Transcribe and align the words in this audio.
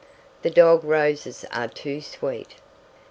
The 0.41 0.49
dog 0.49 0.83
roses 0.83 1.45
are 1.51 1.67
too 1.67 2.01
sweet. 2.01 2.55